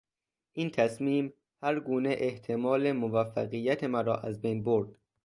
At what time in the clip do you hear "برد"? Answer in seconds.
4.63-4.97